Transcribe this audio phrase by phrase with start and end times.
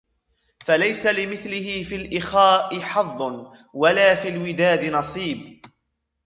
[0.65, 5.61] فَلَيْسَ لِمِثْلِهِ فِي الْإِخَاءِ حَظٌّ وَلَا فِي الْوِدَادِ نَصِيبٌ